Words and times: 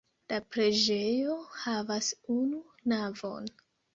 La 0.31 0.37
preĝejo 0.53 1.35
havas 1.65 2.09
unu 2.39 2.61
navon. 2.95 3.53